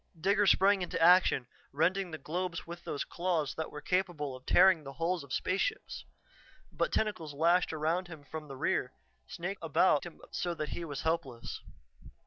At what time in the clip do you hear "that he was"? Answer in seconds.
10.55-11.03